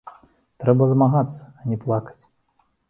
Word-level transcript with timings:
Трэба 0.63 0.89
змагацца, 0.95 1.39
а 1.47 1.61
не 1.73 1.77
плакаць! 1.87 2.21